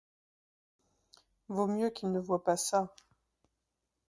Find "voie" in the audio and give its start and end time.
2.19-2.43